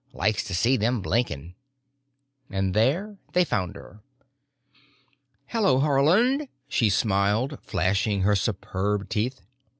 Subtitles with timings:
[0.13, 1.53] Likes to see them blinking."
[2.49, 4.01] And there they found her.
[5.45, 9.41] "Hello, Haarland," she smiled, flashing her superb teeth.